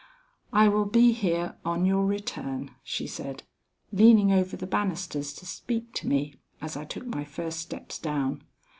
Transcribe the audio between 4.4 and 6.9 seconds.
the banisters to speak to me as I